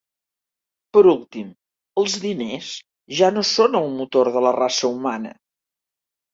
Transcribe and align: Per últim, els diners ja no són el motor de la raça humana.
Per 0.95 1.03
últim, 1.11 1.51
els 2.03 2.17
diners 2.25 2.71
ja 3.21 3.31
no 3.37 3.47
són 3.53 3.81
el 3.83 3.95
motor 4.01 4.33
de 4.39 4.45
la 4.49 4.57
raça 4.59 4.93
humana. 4.99 5.39